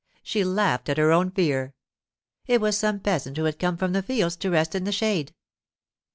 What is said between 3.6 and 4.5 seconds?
from the fields to